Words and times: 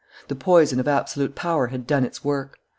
The 0.29 0.35
poison 0.35 0.79
of 0.79 0.87
absolute 0.87 1.35
power 1.35 1.67
had 1.67 1.85
done 1.85 2.03
its 2.05 2.23
work. 2.23 2.57